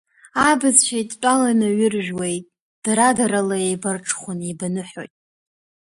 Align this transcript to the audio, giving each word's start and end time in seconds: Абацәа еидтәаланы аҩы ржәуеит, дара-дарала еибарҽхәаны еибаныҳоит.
Абацәа 0.49 0.95
еидтәаланы 0.97 1.65
аҩы 1.69 1.87
ржәуеит, 1.93 2.45
дара-дарала 2.83 3.57
еибарҽхәаны 3.65 4.43
еибаныҳоит. 4.45 5.13